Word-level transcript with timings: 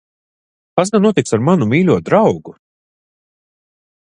Kas 0.75 0.89
gan 0.95 1.03
notiks 1.07 1.35
ar 1.37 1.43
manu 1.47 1.67
mīļo 1.73 1.99
draugu? 2.09 2.57